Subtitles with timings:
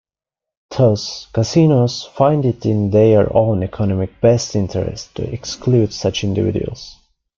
[0.75, 6.95] Thus, casinos find it in their own economic best interest to exclude such individuals.